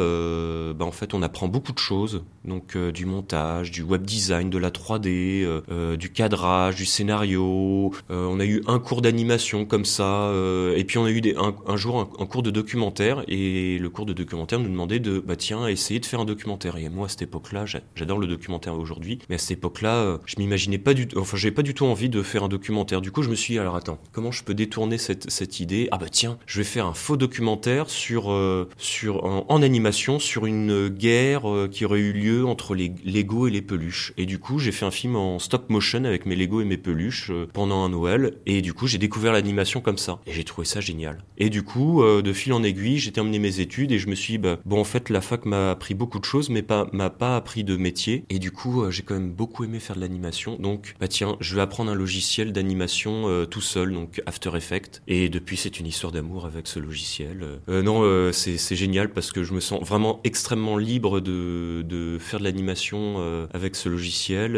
bah, 0.73 0.85
en 0.85 0.91
fait 0.91 1.13
on 1.13 1.21
apprend 1.21 1.47
beaucoup 1.47 1.73
de 1.73 1.79
choses. 1.79 2.23
Donc 2.45 2.77
du 2.77 3.05
montage, 3.05 3.71
du 3.71 3.81
web 3.81 4.03
design, 4.03 4.49
de 4.49 4.57
la 4.57 4.69
3D, 4.69 5.97
du 5.97 6.09
cadrage, 6.11 6.75
du 6.75 6.85
scénario. 6.85 7.91
on 8.09 8.39
a 8.39 8.45
eu 8.45 8.61
un 8.67 8.79
cours 8.79 9.01
d'animation 9.01 9.65
comme 9.65 9.85
ça. 9.85 10.31
et 10.75 10.83
puis 10.85 10.97
on 10.97 11.05
a 11.05 11.11
eu 11.11 11.21
des, 11.21 11.35
un, 11.35 11.75
jour 11.75 12.09
un, 12.19 12.25
cours 12.25 12.43
de 12.43 12.51
documentaire. 12.51 13.23
Et 13.27 13.77
le 13.79 13.89
cours 13.89 14.05
de 14.05 14.13
documentaire 14.13 14.36
nous 14.37 14.69
demandait 14.69 14.99
de, 14.99 15.19
bah 15.19 15.35
tiens, 15.35 15.67
essayer 15.67 15.99
de 15.99 16.05
faire 16.05 16.19
un 16.19 16.25
documentaire. 16.25 16.77
Et 16.77 16.89
moi 16.89 17.05
à 17.05 17.09
cette 17.09 17.23
époque-là, 17.23 17.65
j'adore 17.95 18.19
le 18.19 18.27
documentaire 18.27 18.77
aujourd'hui. 18.77 19.19
Mais 19.29 19.35
à 19.35 19.37
cette 19.37 19.51
époque-là, 19.51 19.95
euh, 19.95 20.17
je 20.25 20.35
m'imaginais 20.37 20.77
pas 20.77 20.93
du 20.93 21.07
tout, 21.07 21.19
enfin, 21.19 21.37
j'avais 21.37 21.53
pas 21.53 21.63
du 21.63 21.73
tout 21.73 21.85
envie 21.85 22.09
de 22.09 22.21
faire 22.21 22.43
un 22.43 22.47
documentaire. 22.47 23.01
Du 23.01 23.11
coup, 23.11 23.23
je 23.23 23.29
me 23.29 23.35
suis 23.35 23.53
dit, 23.53 23.59
alors 23.59 23.75
attends, 23.75 23.99
comment 24.11 24.31
je 24.31 24.43
peux 24.43 24.53
détourner 24.53 24.97
cette, 24.97 25.29
cette 25.29 25.59
idée? 25.59 25.87
Ah 25.91 25.97
bah 25.97 26.09
tiens, 26.09 26.37
je 26.45 26.59
vais 26.59 26.63
faire 26.63 26.85
un 26.85 26.93
faux 26.93 27.17
documentaire 27.17 27.89
sur, 27.89 28.31
euh, 28.31 28.69
sur 28.77 29.23
en, 29.25 29.61
animation 29.61 30.19
sur 30.19 30.45
une 30.45 30.89
guerre 30.89 31.49
euh, 31.49 31.67
qui 31.67 31.85
aurait 31.85 31.99
eu 31.99 32.13
lieu 32.13 32.45
entre 32.45 32.75
les 32.75 32.93
Lego 33.03 33.47
et 33.47 33.51
les 33.51 33.61
peluches. 33.61 34.13
Et 34.17 34.25
du 34.25 34.39
coup, 34.39 34.59
j'ai 34.59 34.71
fait 34.71 34.85
un 34.85 34.91
film 34.91 35.15
en 35.15 35.39
stop 35.39 35.69
motion 35.69 36.05
avec 36.05 36.25
mes 36.25 36.35
Lego 36.35 36.61
et 36.61 36.65
mes 36.65 36.77
peluches 36.77 37.31
pendant 37.53 37.83
un 37.83 37.89
Noël. 37.89 38.33
Et 38.45 38.61
du 38.61 38.73
coup, 38.73 38.87
j'ai 38.87 38.97
découvert 38.97 39.33
l'animation 39.33 39.81
comme 39.81 39.97
ça. 39.97 40.19
Et 40.27 40.33
j'ai 40.33 40.43
trouvé 40.43 40.65
ça 40.65 40.79
génial. 40.79 41.23
Et 41.37 41.49
du 41.49 41.63
coup, 41.63 42.03
de 42.03 42.33
fil 42.33 42.53
en 42.53 42.63
aiguille, 42.63 42.99
j'ai 42.99 43.11
terminé 43.11 43.39
mes 43.39 43.59
études 43.59 43.91
et 43.91 43.97
je 43.97 44.07
me 44.07 44.15
suis 44.15 44.26
bah, 44.37 44.57
bon, 44.65 44.81
en 44.81 44.83
fait, 44.83 45.09
la 45.09 45.21
fac 45.21 45.45
m'a 45.45 45.71
appris 45.71 45.93
beaucoup 45.93 46.19
de 46.19 46.25
choses, 46.25 46.49
mais 46.49 46.61
pas 46.61 46.87
m'a 46.91 47.09
pas 47.09 47.37
appris 47.37 47.63
de 47.63 47.77
métier. 47.77 48.25
Et 48.29 48.39
du 48.39 48.51
coup, 48.51 48.83
euh, 48.83 48.91
j'ai 48.91 49.03
quand 49.03 49.13
même 49.13 49.31
beaucoup 49.31 49.63
aimé 49.63 49.79
faire 49.79 49.95
de 49.95 50.01
l'animation. 50.01 50.57
Donc, 50.59 50.95
bah 50.99 51.07
tiens, 51.07 51.37
je 51.39 51.55
vais 51.55 51.61
apprendre 51.61 51.91
un 51.91 51.95
logiciel 51.95 52.51
d'animation 52.51 53.29
euh, 53.29 53.45
tout 53.45 53.61
seul, 53.61 53.93
donc 53.93 54.21
After 54.25 54.51
Effects. 54.55 55.01
Et 55.07 55.29
depuis, 55.29 55.55
c'est 55.55 55.79
une 55.79 55.87
histoire 55.87 56.11
d'amour 56.11 56.45
avec 56.45 56.67
ce 56.67 56.79
logiciel. 56.79 57.45
Euh, 57.69 57.81
non, 57.81 58.31
c'est 58.33 58.75
génial 58.75 59.13
parce 59.13 59.31
que 59.31 59.43
je 59.43 59.53
me 59.53 59.59
sens 59.59 59.81
vraiment 59.87 60.19
extrêmement 60.23 60.77
libre 60.77 61.19
de, 61.19 61.83
de 61.87 62.17
faire 62.19 62.39
de 62.39 62.43
l'animation 62.43 63.47
avec 63.53 63.75
ce 63.75 63.87
logiciel. 63.87 64.53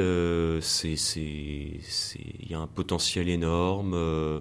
c'est, 0.62 0.96
il 1.20 2.50
y 2.50 2.54
a 2.54 2.60
un 2.60 2.68
potentiel 2.68 3.30
énorme. 3.30 3.94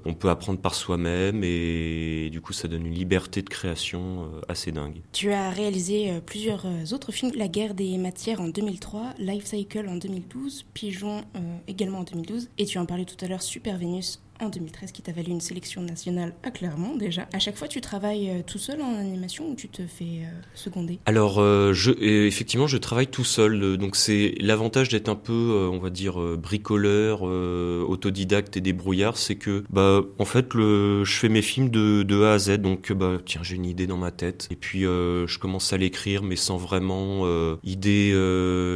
on 0.05 0.15
peut 0.15 0.31
apprendre 0.31 0.61
par 0.61 0.75
soi-même 0.75 1.43
et 1.43 2.29
du 2.31 2.41
coup, 2.41 2.53
ça 2.53 2.69
donne 2.69 2.87
une 2.87 2.95
liberté 2.95 3.43
de 3.43 3.49
création 3.49 4.31
assez 4.49 4.73
dingue. 4.73 5.01
Tu 5.19 5.33
as 5.33 5.51
réalisé 5.51 6.13
plusieurs 6.25 6.65
autres 6.93 7.11
films, 7.11 7.33
La 7.35 7.49
guerre 7.49 7.75
des 7.75 7.99
matières 7.99 8.41
en 8.41 8.47
2003, 8.47 9.15
Life 9.19 9.47
Cycle 9.47 9.89
en 9.89 9.97
2012, 9.97 10.65
Pigeon 10.75 11.25
euh, 11.35 11.57
également 11.67 11.99
en 11.99 12.05
2012, 12.05 12.51
et 12.57 12.65
tu 12.65 12.79
en 12.79 12.87
parlais 12.87 13.05
tout 13.05 13.17
à 13.25 13.27
l'heure, 13.27 13.43
Super 13.43 13.79
Venus 13.79 14.23
en 14.41 14.49
2013 14.49 14.93
qui 14.93 15.03
t'a 15.03 15.13
valu 15.13 15.31
une 15.31 15.41
sélection 15.41 15.83
nationale 15.83 16.35
à 16.43 16.51
Clermont 16.51 16.97
déjà. 16.97 17.27
À 17.33 17.39
chaque 17.39 17.57
fois, 17.57 17.69
tu 17.69 17.81
travailles 17.81 18.31
euh, 18.31 18.43
tout 18.47 18.59
seul 18.59 18.81
en 18.81 18.95
animation 18.95 19.51
ou 19.51 19.55
tu 19.55 19.69
te 19.69 19.83
fais 19.83 20.23
euh, 20.23 20.31
seconder? 20.55 20.99
Alors, 21.07 21.39
euh, 21.39 21.73
je, 21.73 21.91
effectivement, 22.01 22.67
je 22.67 22.77
travaille 22.77 23.09
tout 23.09 23.25
seul. 23.25 23.77
Donc, 23.77 23.97
c'est 23.97 24.35
l'avantage 24.41 24.89
d'être 24.89 25.09
un 25.09 25.17
peu, 25.17 25.69
on 25.73 25.79
va 25.79 25.91
dire, 25.91 26.19
bricoleur, 26.37 27.23
autodidacte 27.23 28.57
et 28.57 28.61
débrouillard, 28.61 29.17
c'est 29.17 29.37
que, 29.37 29.65
bah, 29.71 30.03
en 30.19 30.25
fait, 30.25 30.55
le, 30.55 31.05
je 31.05 31.13
fais 31.15 31.29
mes 31.29 31.43
films 31.43 31.71
de, 31.71 32.23
A 32.23 32.35
à 32.35 32.39
Z. 32.39 32.59
Donc, 32.59 32.93
bah, 32.93 33.19
tiens, 33.25 33.43
j'ai 33.43 33.57
une 33.57 33.67
idée 33.67 33.87
dans 33.87 33.97
ma 33.97 34.11
tête. 34.11 34.49
Et 34.51 34.57
puis, 34.57 34.83
je 34.83 35.39
commence 35.39 35.73
à 35.73 35.77
l'écrire, 35.77 36.23
mais 36.23 36.37
sans 36.37 36.57
vraiment 36.57 37.27
idée, 37.65 38.13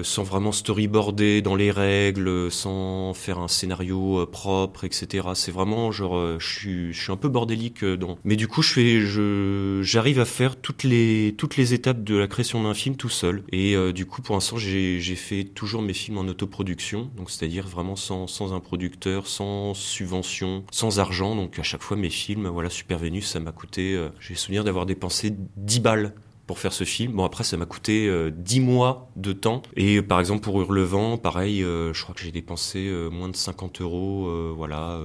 sans 0.03 0.23
vraiment 0.23 0.53
storyboarder 0.53 1.43
dans 1.43 1.57
les 1.57 1.71
règles, 1.71 2.51
sans 2.51 3.15
faire 3.15 3.39
un 3.39 3.49
scénario 3.49 4.27
propre, 4.27 4.85
etc. 4.85 5.29
C'est 5.35 5.52
vraiment 5.53 5.93
genre 5.93 6.17
euh, 6.17 6.37
je 6.41 6.47
suis 6.47 6.93
je 6.93 7.01
suis 7.01 7.13
un 7.13 7.17
peu 7.17 7.29
bordélique 7.29 7.85
euh, 7.85 7.97
dans. 7.97 8.19
Mais 8.25 8.37
du 8.37 8.49
coup 8.49 8.63
je 8.63 8.73
fais 8.73 9.01
je 9.01 9.81
j'arrive 9.83 10.19
à 10.19 10.25
faire 10.25 10.57
toutes 10.57 10.83
les 10.83 11.35
toutes 11.39 11.57
les 11.57 11.75
étapes 11.75 12.03
de 12.03 12.17
la 12.17 12.27
création 12.27 12.63
d'un 12.63 12.75
film 12.75 12.97
tout 12.97 13.09
seul. 13.09 13.45
Et 13.53 13.77
euh, 13.77 13.93
du 13.93 14.07
coup 14.07 14.23
pour 14.23 14.35
l'instant 14.35 14.57
j'ai 14.57 15.01
j'ai 15.01 15.17
fait 15.17 15.45
toujours 15.45 15.83
mes 15.83 15.93
films 15.93 16.19
en 16.19 16.23
autoproduction. 16.23 17.11
Donc 17.17 17.31
c'est-à-dire 17.31 17.67
vraiment 17.67 17.97
sans 17.97 18.27
sans 18.27 18.53
un 18.53 18.61
producteur 18.61 19.27
sans 19.27 19.75
subvention 19.75 20.65
sans 20.73 20.99
argent. 20.99 21.37
Donc 21.37 21.59
à 21.59 21.63
chaque 21.63 21.83
fois 21.83 21.97
mes 21.97 22.11
films 22.11 22.49
voilà 22.49 22.71
Super 22.71 22.99
Vénus 22.99 23.27
ça 23.27 23.41
m'a 23.41 23.53
coûté 23.53 23.99
j'ai 24.21 24.35
souvenir 24.35 24.65
d'avoir 24.65 24.87
dépensé 24.87 25.33
10 25.57 25.81
balles 25.81 26.15
pour 26.53 26.59
faire 26.59 26.75
ce 26.75 26.85
film. 26.85 27.15
Bon, 27.15 27.25
après, 27.25 27.45
ça 27.45 27.57
m'a 27.57 27.65
coûté 27.65 28.07
euh, 28.09 28.31
10 28.31 28.61
mois 28.61 29.09
de 29.17 29.33
temps. 29.33 29.63
Et 29.75 30.03
par 30.03 30.21
exemple, 30.21 30.43
pour 30.43 30.61
Hurlevent, 30.61 31.17
pareil, 31.17 31.63
euh, 31.63 31.93
je 31.93 32.03
crois 32.03 32.15
que 32.15 32.21
j'ai 32.21 32.31
dépensé 32.31 32.89
euh, 32.89 33.09
moins 33.09 33.31
de 33.31 33.37
50 33.37 33.81
euros, 33.81 34.27
euh, 34.27 34.53
voilà, 34.55 35.01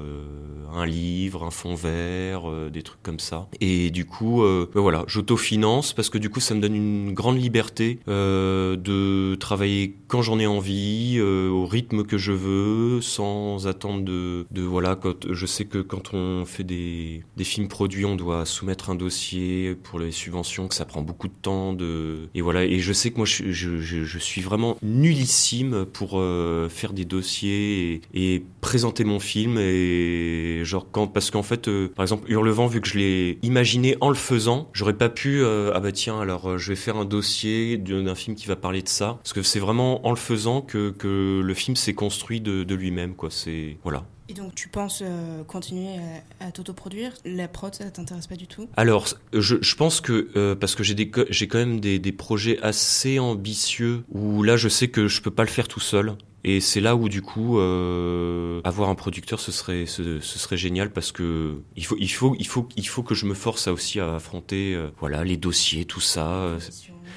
un 0.74 0.86
livre, 0.86 1.44
un 1.44 1.52
fond 1.52 1.76
vert, 1.76 2.44
des 2.70 2.84
trucs 2.84 3.02
comme 3.02 3.20
ça. 3.20 3.48
Et 3.62 3.90
du 3.92 4.06
coup, 4.06 4.44
ben 4.44 4.82
voilà, 4.82 5.04
j'autofinance 5.08 5.94
parce 5.94 6.10
que 6.10 6.18
du 6.18 6.30
coup, 6.30 6.40
ça 6.40 6.54
me 6.54 6.60
donne 6.60 6.76
une 6.76 7.14
grande 7.14 7.42
liberté 7.42 8.00
de 8.08 9.36
travailler 9.36 9.96
quand 10.08 10.22
j'en 10.22 10.40
ai 10.40 10.48
envie, 10.48 11.20
au 11.22 11.66
rythme 11.66 12.04
que 12.04 12.18
je 12.18 12.34
veux, 12.34 13.02
sans 13.02 13.68
attendre 13.68 14.04
de, 14.04 14.46
voilà, 14.62 14.96
quand, 14.96 15.32
je 15.32 15.46
sais 15.46 15.66
que 15.66 15.80
quand 15.80 16.14
on 16.14 16.46
fait 16.46 16.64
des, 16.64 17.24
des 17.38 17.44
films 17.44 17.68
produits, 17.70 18.06
on 18.06 18.16
doit 18.16 18.46
soumettre 18.46 18.90
un 18.90 18.96
dossier 18.96 19.76
pour 19.76 20.00
les 20.00 20.12
subventions, 20.12 20.68
que 20.68 20.76
ça 20.76 20.86
prend 20.86 21.02
beaucoup 21.02 21.28
de 21.28 21.34
temps 21.38 21.74
de 21.74 22.28
et 22.34 22.42
voilà. 22.42 22.66
Et 22.66 22.80
je 22.80 22.94
sais 22.94 23.12
que 23.12 23.18
moi 23.18 23.26
je, 23.26 23.52
je, 23.52 24.18
suis 24.18 24.42
vraiment 24.42 24.78
nullissime 24.82 25.86
pour 25.86 26.20
euh, 26.20 26.70
faire 26.70 26.94
des 26.94 27.06
dossiers 27.06 28.02
et, 28.14 28.34
et, 28.36 28.44
présenter 28.62 29.04
mon 29.06 29.20
film 29.20 29.58
et 29.58 30.62
genre 30.64 30.88
quand 30.92 31.08
parce 31.08 31.32
qu'en 31.32 31.44
fait 31.44 31.68
euh, 31.68 31.88
par 31.96 32.04
exemple 32.04 32.30
Hurlevent 32.30 32.68
vu 32.68 32.82
que 32.82 32.88
je 32.88 32.98
l'ai 32.98 33.40
imaginé 33.44 33.96
en 34.02 34.10
le 34.10 34.16
faisant 34.16 34.70
j'aurais 34.74 34.98
pas 34.98 35.08
pu 35.08 35.42
euh, 35.42 35.72
ah 35.74 35.80
bah 35.80 35.92
tiens 35.92 36.20
alors 36.20 36.58
je 36.58 36.70
vais 36.70 36.76
faire 36.76 36.98
un 36.98 37.06
dossier 37.06 37.78
d'un 37.78 38.16
film 38.16 38.36
qui 38.36 38.48
va 38.48 38.56
parler 38.56 38.82
de 38.82 38.90
ça. 38.90 39.20
Parce 39.24 39.34
que 39.34 39.42
c'est 39.42 39.60
vraiment 39.60 40.06
en 40.06 40.10
le 40.10 40.18
faisant 40.18 40.62
que, 40.62 40.90
que 40.90 41.42
le 41.44 41.54
film 41.54 41.76
s'est 41.76 41.94
construit 41.94 42.42
de, 42.42 42.64
de 42.64 42.76
lui-même 42.76 43.16
quoi. 43.16 43.30
C'est 43.32 43.78
voilà 43.84 44.04
et 44.30 44.34
donc 44.34 44.56
tu 44.56 44.68
penses 44.68 45.02
euh, 45.06 45.44
continuer 45.44 45.96
à, 46.40 46.52
t'autoproduire? 46.52 47.12
La 47.26 47.48
prod, 47.48 47.74
ça 47.74 47.90
t'intéresse 47.90 48.28
pas 48.28 48.36
du 48.36 48.48
tout? 48.48 48.68
Alors, 48.76 49.08
je, 49.34 49.56
je, 49.62 49.76
pense 49.76 50.02
que, 50.02 50.30
euh, 50.36 50.56
parce 50.56 50.76
que 50.76 50.84
j'ai 50.84 51.48
quand 51.48 51.58
même 51.58 51.80
des, 51.80 52.00
des, 52.00 52.12
projets 52.12 52.60
assez 52.62 53.20
ambitieux, 53.20 54.04
où 54.12 54.44
là 54.44 54.58
je 54.58 54.70
sais 54.70 54.90
que 54.90 55.08
je 55.08 55.22
peux 55.22 55.32
pas 55.32 55.44
le 55.44 55.50
faire 55.50 55.68
tout 55.68 55.80
seul. 55.80 56.16
Et 56.44 56.62
c'est 56.62 56.80
là 56.80 56.96
où 56.96 57.10
du 57.10 57.22
coup 57.22 57.60
euh, 57.60 58.62
avoir 58.64 58.90
un 58.90 58.96
producteur 58.96 59.40
ce 59.40 59.52
serait 59.52 59.86
ce, 59.86 60.22
ce, 60.22 60.40
serait 60.40 60.56
génial 60.56 60.92
parce 60.92 61.12
que 61.12 61.58
il 61.76 61.86
faut 61.86 61.98
il 62.00 62.08
faut 62.08 62.36
il 62.40 62.48
faut 62.48 62.70
il 62.78 62.88
faut 62.88 63.04
que 63.04 63.16
je 63.16 63.26
me 63.26 63.34
force 63.34 63.68
à 63.68 63.74
aussi 63.74 64.00
à 64.00 64.16
affronter 64.16 64.74
euh, 64.74 64.88
voilà 65.00 65.26
les 65.26 65.36
dossiers 65.36 65.84
tout 65.84 66.00
ça 66.00 66.58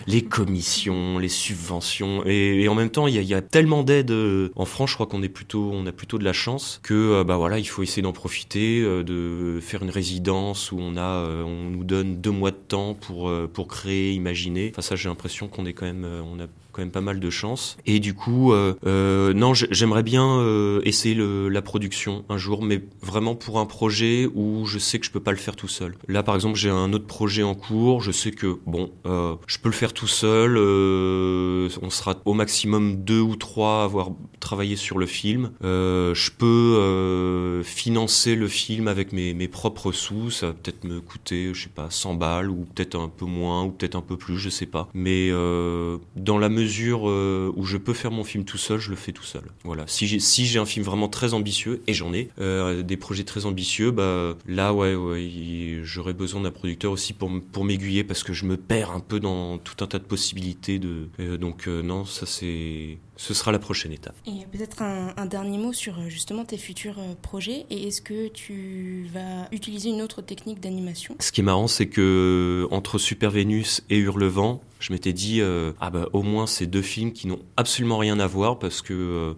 les 0.07 0.23
commissions, 0.23 1.19
les 1.19 1.29
subventions, 1.29 2.25
et, 2.27 2.69
en 2.69 2.75
même 2.75 2.91
temps, 2.91 3.07
il 3.07 3.23
y 3.23 3.35
a, 3.35 3.43
tellement 3.43 3.83
d'aides 3.83 4.11
euh, 4.11 4.51
en 4.57 4.65
France. 4.65 4.91
Je 4.91 4.95
crois 4.95 5.07
qu'on 5.07 5.23
est 5.23 5.29
plutôt, 5.29 5.71
on 5.73 5.87
a 5.87 5.93
plutôt 5.93 6.19
de 6.19 6.25
la 6.25 6.33
chance 6.33 6.81
que, 6.83 6.95
euh, 6.95 7.25
bah 7.25 7.37
voilà, 7.37 7.59
il 7.59 7.65
faut 7.65 7.83
essayer 7.83 8.03
d'en 8.03 8.13
profiter, 8.13 8.81
euh, 8.81 9.03
de 9.03 9.61
faire 9.61 9.83
une 9.83 9.91
résidence 9.91 10.73
où 10.73 10.79
on 10.81 10.97
a, 10.97 11.25
on 11.45 11.71
nous 11.71 11.85
donne 11.85 12.21
deux 12.21 12.31
mois 12.31 12.51
de 12.51 12.57
temps 12.57 12.95
pour 12.95 13.31
pour 13.53 13.69
créer, 13.69 14.13
imaginer. 14.13 14.71
Enfin 14.73 14.83
ça, 14.83 14.97
j'ai 14.97 15.09
l'impression 15.09 15.49
qu'on 15.49 15.67
est 15.67 15.73
quand 15.73 15.87
même, 15.87 16.07
on 16.25 16.41
a 16.41 16.47
quand 16.73 16.83
même 16.83 16.91
pas 16.91 17.01
mal 17.01 17.21
de 17.21 17.31
chance. 17.31 17.77
Et 17.87 18.01
du 18.01 18.15
coup, 18.15 18.53
euh, 18.53 18.75
euh, 18.87 19.33
non, 19.33 19.55
j'aimerais 19.55 20.03
bien 20.03 20.39
euh, 20.39 20.81
essayer 20.85 21.15
le, 21.15 21.49
la 21.49 21.63
production 21.63 22.25
un 22.29 22.39
jour, 22.39 22.63
mais 22.63 22.83
vraiment 23.03 23.35
pour 23.35 23.59
un 23.59 23.67
projet 23.67 24.29
où 24.35 24.67
je 24.67 24.79
sais 24.79 24.99
que 24.99 25.07
je 25.07 25.11
peux 25.11 25.21
pas 25.21 25.33
le 25.33 25.37
faire 25.37 25.57
tout 25.57 25.69
seul. 25.69 25.97
Là, 26.09 26.23
par 26.23 26.35
exemple, 26.35 26.59
j'ai 26.59 26.71
un 26.71 26.93
autre 26.93 27.07
projet 27.07 27.43
en 27.43 27.55
cours. 27.55 28.03
Je 28.03 28.13
sais 28.13 28.31
que 28.31 28.59
bon, 28.67 28.91
je 29.05 29.59
peux 29.59 29.69
le 29.69 29.75
faire 29.75 29.93
tout 29.93 30.07
seul. 30.07 30.57
On 30.57 31.91
sera 31.91 32.17
au 32.25 32.35
maximum 32.35 32.97
deux 32.97 33.21
ou 33.21 33.37
trois 33.37 33.83
à 33.83 33.85
avoir 33.85 34.11
travaillé 34.41 34.77
sur 34.77 34.99
le 34.99 35.07
film. 35.07 35.51
Je 35.63 36.31
peux 36.31 37.63
financer 37.65 38.37
le 38.37 38.49
film 38.49 38.89
avec 38.89 39.13
mes, 39.13 39.35
mes 39.35 39.49
propres 39.49 39.93
sous. 39.93 40.31
Ça 40.31 40.49
va 40.49 40.53
peut-être 40.53 40.85
me 40.85 41.01
coûter, 41.01 41.53
je 41.55 41.65
sais 41.65 41.69
pas, 41.69 41.89
100 41.91 42.15
balles 42.15 42.51
ou 42.51 42.67
peut-être 42.75 42.99
un 42.99 43.09
peu 43.09 43.27
moins 43.27 43.65
ou 43.65 43.71
peut-être 43.71 43.97
un 43.97 44.03
peu 44.03 44.17
plus, 44.17 44.39
je 44.39 44.51
sais 44.51 44.67
pas. 44.67 44.89
Mais 44.95 45.31
dans 45.31 46.39
la 46.39 46.49
mesure 46.49 46.60
euh, 46.63 47.53
où 47.57 47.65
je 47.65 47.77
peux 47.77 47.95
faire 47.95 48.11
mon 48.11 48.25
film 48.25 48.45
tout 48.45 48.59
seul, 48.59 48.79
je 48.79 48.91
le 48.91 48.97
fais 48.97 49.13
tout 49.13 49.25
seul. 49.25 49.43
Voilà. 49.65 49.85
Si 49.87 50.07
j'ai 50.07 50.19
si 50.19 50.59
un 50.59 50.67
film 50.67 50.85
vraiment 50.85 51.09
très 51.09 51.33
ambitieux 51.33 51.83
et 51.87 51.95
j'en 51.95 52.13
ai 52.13 52.31
euh, 52.41 52.83
des 52.83 52.97
projets 52.97 53.25
très 53.25 53.47
ambitieux, 53.47 53.91
bah 53.91 54.37
là 54.47 54.75
ouais, 54.75 54.95
ouais 54.95 55.81
j'aurais 55.83 56.13
besoin 56.13 56.43
d'un 56.43 56.51
producteur 56.51 56.93
aussi 56.93 57.13
pour 57.13 57.31
pour 57.53 57.65
m'aiguiller 57.65 58.05
parce 58.05 58.23
que 58.23 58.33
je 58.33 58.45
me 58.45 58.57
perds 58.57 58.91
un 58.91 59.01
peu 59.01 59.21
dans 59.21 59.59
tout 59.59 59.71
tout 59.71 59.85
un 59.85 59.87
tas 59.87 59.99
de 59.99 60.05
possibilités. 60.05 60.79
De, 60.79 61.09
donc 61.37 61.67
non, 61.69 62.05
ça 62.05 62.27
c'est 62.27 62.99
ce 63.21 63.35
sera 63.35 63.53
la 63.53 63.59
prochaine 63.59 63.93
étape. 63.93 64.15
Et 64.27 64.47
peut-être 64.51 64.81
un, 64.81 65.27
dernier 65.27 65.59
mot 65.59 65.75
sur 65.75 65.99
euh, 65.99 66.09
justement 66.09 66.47
tes 66.47 66.57
futurs 66.57 66.99
euh, 66.99 67.15
projets. 67.21 67.67
Et 67.69 67.89
est-ce 67.89 68.01
que 68.01 68.29
tu 68.29 69.09
vas 69.13 69.47
utiliser 69.53 69.91
une 69.91 70.01
autre 70.01 70.23
technique 70.23 70.59
d'animation? 70.59 71.17
Ce 71.21 71.31
qui 71.31 71.43
est 71.43 71.45
marrant, 71.45 71.67
c'est 71.67 71.87
que 71.87 72.67
entre 72.71 72.97
Super 72.97 73.31
Vénus 73.31 73.83
et 73.91 73.99
Hurlevent, 73.99 74.63
je 74.79 74.95
m'étais 74.95 75.13
dit 75.13 75.43
euh, 75.43 75.73
ah 75.81 75.91
bah 75.91 76.09
au 76.15 76.23
moins 76.23 76.47
ces 76.47 76.67
deux 76.67 76.81
films 76.81 77.13
qui 77.13 77.27
n'ont 77.27 77.41
absolument 77.59 77.99
rien 77.99 78.19
à 78.19 78.27
voir 78.27 78.59
parce 78.59 78.81
que 78.81 79.35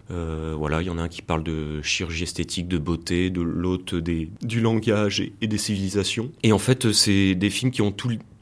voilà 0.57 0.81
il 0.81 0.87
y 0.87 0.89
en 0.89 0.97
a 0.97 1.01
un 1.01 1.09
qui 1.09 1.21
parle 1.21 1.43
de 1.43 1.81
chirurgie 1.81 2.23
esthétique 2.23 2.69
de 2.69 2.77
beauté 2.77 3.29
de 3.29 3.41
l'autre 3.41 3.99
des 3.99 4.29
du 4.41 4.61
langage 4.61 5.19
et, 5.19 5.47
des 5.47 5.57
civilisations 5.57 6.31
et 6.43 6.53
en 6.53 6.59
fait 6.59 6.93
c'est 6.93 7.35
des 7.35 7.49
films 7.49 7.71
qui 7.71 7.81
ont 7.81 7.91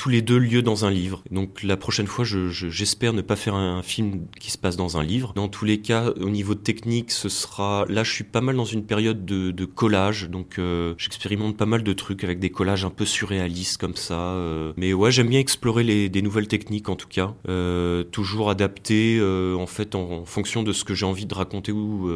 tous 0.01 0.09
les 0.09 0.23
deux 0.23 0.39
lieu 0.39 0.63
dans 0.63 0.85
un 0.85 0.89
livre 0.89 1.23
donc 1.29 1.61
la 1.61 1.77
prochaine 1.77 2.07
fois 2.07 2.25
j'espère 2.25 3.13
ne 3.13 3.21
pas 3.21 3.35
faire 3.35 3.53
un 3.53 3.83
film 3.83 4.25
qui 4.39 4.49
se 4.49 4.57
passe 4.57 4.75
dans 4.75 4.97
un 4.97 5.03
livre 5.03 5.33
dans 5.35 5.47
tous 5.47 5.65
les 5.65 5.81
cas, 5.81 6.11
au 6.19 6.29
niveau 6.29 6.55
technique, 6.55 7.11
ce 7.11 7.29
sera. 7.29 7.85
Là, 7.87 8.03
je 8.03 8.11
suis 8.11 8.23
pas 8.23 8.41
mal 8.41 8.55
dans 8.55 8.65
une 8.65 8.85
période 8.85 9.25
de, 9.25 9.65
collage, 9.65 10.29
donc 10.29 10.59
euh, 10.59 10.93
j'expérimente 10.97 11.55
pas 11.55 11.65
mal 11.65 11.83
de 11.83 11.93
trucs 11.93 12.23
avec 12.23 12.39
des 12.39 12.49
collages 12.49 12.83
un 12.83 12.89
peu 12.89 13.05
surréalistes 13.05 13.79
comme 13.79 13.95
ça. 13.95 14.19
Euh. 14.19 14.73
Mais 14.77 14.93
ouais, 14.93 15.11
j'aime 15.11 15.29
bien 15.29 15.39
explorer 15.39 15.83
les, 15.83 16.09
des 16.09 16.21
nouvelles 16.21 16.47
techniques 16.47 16.89
en 16.89 16.95
tout 16.95 17.07
cas, 17.07 17.33
euh, 17.47 18.03
toujours 18.03 18.49
adaptées 18.49 19.21
en 19.21 19.67
fait 19.67 19.95
en, 19.95 20.25
fonction 20.25 20.63
de 20.63 20.73
ce 20.73 20.83
que 20.83 20.93
j'ai 20.93 21.05
envie 21.05 21.25
de 21.25 21.33
raconter 21.33 21.71
ou 21.71 22.09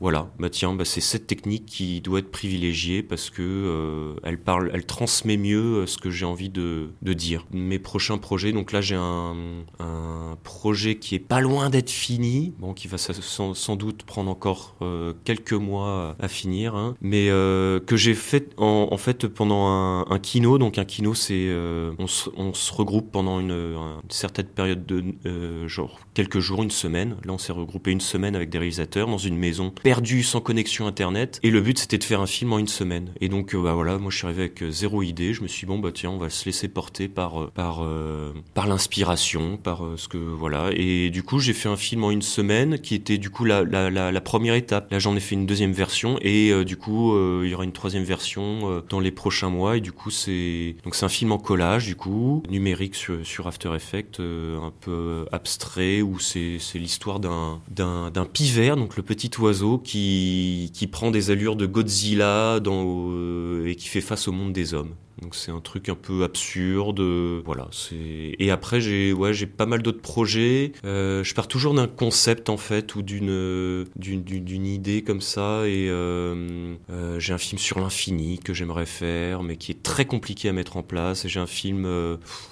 voilà. 0.00 0.30
Bah 0.38 0.50
tiens, 0.50 0.74
bah, 0.74 0.84
c'est 0.84 1.00
cette 1.00 1.26
technique 1.26 1.66
qui 1.66 2.00
doit 2.00 2.20
être 2.20 2.30
privilégiée 2.30 3.02
parce 3.02 3.30
que 3.30 4.14
elle 4.22 4.38
parle, 4.38 4.70
elle 4.74 4.86
transmet 4.86 5.36
mieux 5.36 5.86
ce 5.86 5.98
que 5.98 6.10
j'ai 6.10 6.24
envie 6.24 6.50
de, 6.50 6.90
dire. 7.02 7.27
Mes 7.52 7.78
prochains 7.78 8.18
projets, 8.18 8.52
donc 8.52 8.72
là 8.72 8.80
j'ai 8.80 8.96
un, 8.96 9.34
un 9.78 10.36
projet 10.42 10.96
qui 10.96 11.14
est 11.14 11.20
pas 11.20 11.40
loin 11.40 11.70
d'être 11.70 11.90
fini 11.90 12.54
bon, 12.58 12.74
qui 12.74 12.88
va 12.88 12.98
sans, 12.98 13.76
doute 13.76 14.02
prendre 14.02 14.30
encore 14.30 14.76
euh, 14.82 15.12
quelques 15.24 15.52
mois 15.52 16.16
à 16.18 16.28
finir, 16.28 16.74
hein. 16.74 16.96
mais 17.00 17.28
euh, 17.30 17.80
que 17.80 17.96
j'ai 17.96 18.14
fait 18.14 18.52
en, 18.56 18.96
fait 18.96 19.26
pendant 19.26 19.66
un, 19.66 20.18
kino. 20.18 20.58
Donc 20.58 20.78
un 20.78 20.84
kino, 20.84 21.14
c'est 21.14 21.46
euh, 21.48 21.92
on, 21.98 22.06
se 22.06 22.72
regroupe 22.72 23.10
pendant 23.12 23.40
une, 23.40 23.76
certaine 24.08 24.46
période 24.46 24.86
de 24.86 25.66
genre 25.66 26.00
quelques 26.14 26.40
jours, 26.40 26.62
une 26.62 26.70
semaine. 26.70 27.16
Là, 27.24 27.32
on 27.32 27.38
s'est 27.38 27.52
regroupé 27.52 27.90
une 27.90 28.00
semaine 28.00 28.34
avec 28.34 28.50
des 28.50 28.58
réalisateurs 28.58 29.06
dans 29.06 29.18
une 29.18 29.36
maison 29.36 29.70
perdue 29.70 30.22
sans 30.22 30.40
connexion 30.40 30.86
internet. 30.86 31.40
Et 31.42 31.50
le 31.50 31.60
but, 31.60 31.78
c'était 31.78 31.98
de 31.98 32.04
faire 32.04 32.20
un 32.20 32.26
film 32.26 32.52
en 32.52 32.58
une 32.58 32.68
semaine. 32.68 33.12
Et 33.20 33.28
donc, 33.28 33.54
bah 33.54 33.74
voilà, 33.74 33.98
moi, 33.98 34.10
je 34.10 34.16
suis 34.16 34.26
arrivé 34.26 34.42
avec 34.42 34.64
zéro 34.70 35.02
idée. 35.02 35.32
Je 35.32 35.42
me 35.42 35.48
suis 35.48 35.66
dit, 35.66 35.66
bon, 35.66 35.78
bah 35.78 35.90
tiens, 35.92 36.10
on 36.10 36.18
va 36.18 36.30
se 36.30 36.44
laisser 36.46 36.68
porter 36.68 37.08
par 37.18 37.50
par 37.50 37.84
par 38.54 38.68
l'inspiration, 38.68 39.56
par 39.56 39.82
ce 39.96 40.06
que 40.06 40.18
voilà. 40.18 40.70
Et 40.72 41.10
du 41.10 41.24
coup, 41.24 41.40
j'ai 41.40 41.52
fait 41.52 41.68
un 41.68 41.76
film 41.76 42.04
en 42.04 42.12
une 42.12 42.22
semaine 42.22 42.78
qui 42.78 42.94
était 42.94 43.18
du 43.18 43.28
coup 43.30 43.44
la, 43.44 43.64
la, 43.64 44.20
première 44.20 44.54
étape. 44.54 44.92
Là, 44.92 45.00
j'en 45.00 45.16
ai 45.16 45.20
fait 45.20 45.34
une 45.34 45.46
deuxième 45.46 45.72
version 45.72 46.18
et 46.20 46.50
euh, 46.50 46.64
du 46.64 46.76
coup, 46.76 47.14
euh, 47.14 47.42
il 47.44 47.50
y 47.50 47.54
aura 47.54 47.64
une 47.64 47.72
troisième 47.72 48.04
version 48.04 48.70
euh, 48.70 48.80
dans 48.88 49.00
les 49.00 49.10
prochains 49.10 49.50
mois. 49.50 49.76
Et 49.76 49.80
du 49.80 49.90
coup, 49.90 50.10
c'est 50.10 50.76
donc 50.84 50.94
c'est 50.94 51.04
un 51.04 51.08
film 51.08 51.32
en 51.32 51.38
collage, 51.38 51.86
du 51.86 51.96
coup, 51.96 52.42
numérique 52.48 52.94
sur, 52.94 53.26
sur 53.26 53.48
After 53.48 53.74
Effects, 53.74 54.20
un 54.20 54.72
peu 54.80 55.26
abstrait, 55.32 56.02
où 56.02 56.20
c'est 56.20 56.60
l'histoire 56.74 57.18
d'un 57.18 57.60
d'un 57.70 58.24
pivert, 58.32 58.76
donc 58.76 58.96
le 58.96 59.02
petit 59.02 59.30
oiseau 59.38 59.78
qui 59.78 60.70
qui 60.72 60.86
prend 60.86 61.10
des 61.10 61.30
allures 61.30 61.56
de 61.56 61.66
Godzilla 61.66 62.60
et 63.66 63.74
qui 63.76 63.88
fait 63.88 64.00
face 64.00 64.28
au 64.28 64.32
monde 64.32 64.52
des 64.52 64.74
hommes. 64.74 64.94
Donc 65.22 65.34
c'est 65.34 65.50
un 65.50 65.60
truc 65.60 65.88
un 65.88 65.94
peu 65.94 66.22
absurde, 66.22 67.00
voilà. 67.44 67.68
C'est 67.72 68.34
et 68.38 68.50
après 68.50 68.80
j'ai 68.80 69.12
ouais 69.12 69.32
j'ai 69.32 69.46
pas 69.46 69.66
mal 69.66 69.82
d'autres 69.82 70.00
projets. 70.00 70.72
Euh, 70.84 71.24
je 71.24 71.34
pars 71.34 71.48
toujours 71.48 71.74
d'un 71.74 71.88
concept 71.88 72.48
en 72.50 72.56
fait 72.56 72.94
ou 72.94 73.02
d'une 73.02 73.84
d'une 73.96 74.66
idée 74.66 75.02
comme 75.02 75.20
ça 75.20 75.66
et 75.66 75.88
euh, 75.88 76.76
euh, 76.90 77.18
j'ai 77.18 77.32
un 77.32 77.38
film 77.38 77.58
sur 77.58 77.80
l'infini 77.80 78.38
que 78.38 78.54
j'aimerais 78.54 78.86
faire 78.86 79.42
mais 79.42 79.56
qui 79.56 79.72
est 79.72 79.82
très 79.82 80.04
compliqué 80.04 80.48
à 80.48 80.52
mettre 80.52 80.76
en 80.76 80.82
place. 80.82 81.26
J'ai 81.26 81.40
un 81.40 81.46
film, 81.46 81.84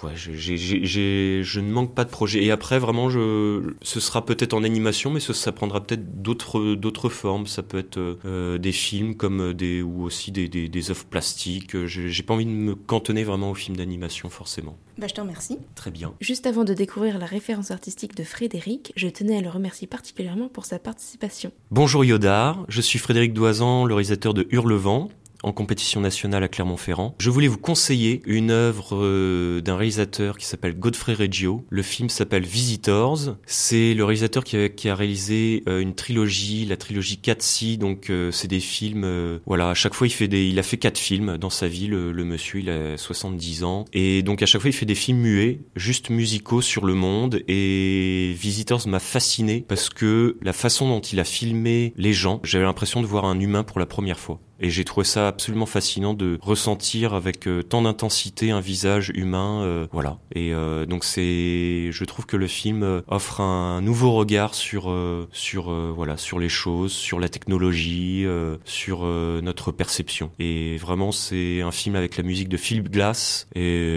ouais, 0.03 0.11
j'ai 0.15 1.43
je 1.43 1.59
ne 1.59 1.71
manque 1.71 1.95
pas 1.95 2.03
de 2.03 2.09
projet. 2.09 2.43
Et 2.43 2.51
après 2.51 2.79
vraiment 2.79 3.09
je 3.09 3.75
ce 3.81 3.99
sera 3.99 4.25
peut-être 4.25 4.53
en 4.53 4.63
animation 4.63 5.09
mais 5.11 5.19
ça 5.19 5.51
prendra 5.51 5.81
peut-être 5.81 6.21
d'autres 6.21 6.75
d'autres 6.75 7.09
formes. 7.09 7.47
Ça 7.47 7.63
peut 7.63 7.77
être 7.77 8.57
des 8.57 8.71
films 8.71 9.15
comme 9.15 9.53
des 9.53 9.81
ou 9.81 10.03
aussi 10.03 10.31
des 10.31 10.49
des, 10.49 10.67
des 10.67 10.91
œuvres 10.91 11.05
plastiques. 11.05 11.85
J'ai 11.85 12.23
pas 12.23 12.33
envie 12.33 12.45
de 12.45 12.56
me 12.57 12.75
cantonner 12.75 13.23
vraiment 13.23 13.51
au 13.51 13.55
film 13.55 13.77
d'animation 13.77 14.29
forcément. 14.29 14.75
Bah, 14.97 15.07
je 15.07 15.13
te 15.13 15.21
remercie. 15.21 15.59
Très 15.75 15.91
bien. 15.91 16.13
Juste 16.19 16.47
avant 16.47 16.63
de 16.63 16.73
découvrir 16.73 17.19
la 17.19 17.25
référence 17.25 17.71
artistique 17.71 18.15
de 18.15 18.23
Frédéric, 18.23 18.93
je 18.95 19.07
tenais 19.07 19.37
à 19.37 19.41
le 19.41 19.49
remercier 19.49 19.87
particulièrement 19.87 20.49
pour 20.49 20.65
sa 20.65 20.79
participation. 20.79 21.51
Bonjour 21.71 22.03
Yodar, 22.03 22.65
je 22.67 22.81
suis 22.81 22.99
Frédéric 22.99 23.33
Doisan, 23.33 23.85
le 23.85 23.93
réalisateur 23.93 24.33
de 24.33 24.47
Hurlevent, 24.51 25.09
en 25.43 25.51
compétition 25.51 26.01
nationale 26.01 26.43
à 26.43 26.47
Clermont-Ferrand. 26.47 27.15
Je 27.19 27.29
voulais 27.29 27.47
vous 27.47 27.57
conseiller 27.57 28.21
une 28.25 28.51
œuvre 28.51 28.95
euh, 28.95 29.61
d'un 29.61 29.75
réalisateur 29.75 30.37
qui 30.37 30.45
s'appelle 30.45 30.77
Godfrey 30.77 31.13
Reggio. 31.13 31.65
Le 31.69 31.81
film 31.81 32.09
s'appelle 32.09 32.45
Visitors. 32.45 33.35
C'est 33.45 33.93
le 33.93 34.03
réalisateur 34.03 34.43
qui 34.43 34.89
a, 34.89 34.95
réalisé 34.95 35.63
euh, 35.67 35.79
une 35.79 35.95
trilogie, 35.95 36.65
la 36.65 36.77
trilogie 36.77 37.17
4 37.17 37.77
Donc 37.77 38.09
euh, 38.09 38.31
c'est 38.31 38.47
des 38.47 38.59
films, 38.59 39.39
voilà, 39.45 39.69
à 39.69 39.73
chaque 39.73 39.93
fois 39.93 40.07
il 40.07 40.11
fait 40.11 40.27
des, 40.27 40.47
il 40.47 40.59
a 40.59 40.63
fait 40.63 40.77
quatre 40.77 40.97
films 40.97 41.37
dans 41.37 41.49
sa 41.49 41.67
vie. 41.67 41.87
Le, 41.87 42.11
le, 42.11 42.23
monsieur, 42.23 42.59
il 42.59 42.69
a 42.69 42.97
70 42.97 43.63
ans 43.63 43.85
et 43.93 44.23
donc 44.23 44.41
à 44.41 44.45
chaque 44.45 44.61
fois 44.61 44.69
il 44.69 44.73
fait 44.73 44.85
des 44.85 44.95
films 44.95 45.19
muets, 45.19 45.59
juste 45.75 46.09
musicaux 46.09 46.61
sur 46.61 46.85
le 46.85 46.93
monde. 46.93 47.41
Et 47.47 48.33
Visitors 48.37 48.87
m'a 48.87 48.99
fasciné 48.99 49.63
parce 49.67 49.89
que 49.89 50.37
la 50.41 50.53
façon 50.53 50.87
dont 50.87 51.01
il 51.01 51.19
a 51.19 51.23
filmé 51.23 51.93
les 51.95 52.13
gens, 52.13 52.39
j'avais 52.43 52.65
l'impression 52.65 53.01
de 53.01 53.07
voir 53.07 53.25
un 53.25 53.39
humain 53.39 53.63
pour 53.63 53.79
la 53.79 53.85
première 53.85 54.19
fois. 54.19 54.39
Et 54.59 54.69
j'ai 54.69 54.83
trouvé 54.83 55.05
ça 55.05 55.27
absolument 55.27 55.65
fascinant 55.65 56.13
de 56.13 56.39
ressentir 56.41 57.13
avec 57.13 57.47
euh, 57.47 57.61
tant 57.61 57.81
d'intensité 57.81 58.51
un 58.51 58.59
visage 58.59 59.11
humain, 59.13 59.61
euh, 59.63 59.87
voilà. 59.91 60.17
Et 60.33 60.53
euh, 60.53 60.85
donc 60.85 61.03
c'est, 61.03 61.91
je 61.91 62.03
trouve 62.05 62.25
que 62.25 62.37
le 62.37 62.47
film 62.47 63.03
offre 63.07 63.41
un 63.41 63.81
nouveau 63.81 64.13
regard 64.13 64.55
sur 64.55 64.93
sur 65.31 65.71
voilà 65.93 66.17
sur 66.17 66.39
les 66.39 66.49
choses, 66.49 66.91
sur 66.91 67.19
la 67.19 67.29
technologie, 67.29 68.25
sur 68.65 69.03
notre 69.05 69.71
perception. 69.71 70.31
Et 70.39 70.77
vraiment 70.77 71.11
c'est 71.11 71.61
un 71.61 71.71
film 71.71 71.95
avec 71.95 72.17
la 72.17 72.23
musique 72.23 72.49
de 72.49 72.57
Philip 72.57 72.89
Glass. 72.89 73.47
Et 73.55 73.93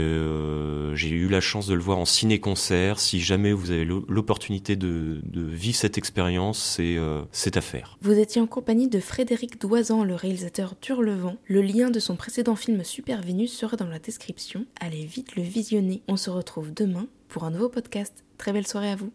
j'ai 0.94 1.08
eu 1.08 1.28
la 1.28 1.40
chance 1.40 1.66
de 1.66 1.74
le 1.74 1.80
voir 1.80 1.98
en 1.98 2.04
ciné-concert. 2.04 3.00
Si 3.00 3.20
jamais 3.20 3.52
vous 3.52 3.70
avez 3.70 3.84
l'opportunité 3.84 4.76
de, 4.76 5.20
de, 5.24 5.42
vivre 5.42 5.76
cette 5.76 5.98
expérience, 5.98 6.58
c'est 6.58 6.98
c'est 7.32 7.56
à 7.56 7.60
faire. 7.60 7.98
Vous 8.02 8.18
étiez 8.18 8.40
en 8.40 8.46
compagnie 8.46 8.88
de 8.88 9.00
Frédéric 9.00 9.60
Doisan, 9.60 10.04
le 10.04 10.14
réalisateur 10.14 10.49
Le 11.46 11.62
lien 11.62 11.90
de 11.90 12.00
son 12.00 12.16
précédent 12.16 12.56
film 12.56 12.84
Super 12.84 13.22
Vénus 13.22 13.52
sera 13.56 13.76
dans 13.76 13.86
la 13.86 13.98
description. 13.98 14.66
Allez 14.80 15.04
vite 15.04 15.36
le 15.36 15.42
visionner. 15.42 16.02
On 16.08 16.16
se 16.16 16.30
retrouve 16.30 16.74
demain 16.74 17.06
pour 17.28 17.44
un 17.44 17.50
nouveau 17.50 17.68
podcast. 17.68 18.24
Très 18.36 18.52
belle 18.52 18.66
soirée 18.66 18.90
à 18.90 18.96
vous. 18.96 19.08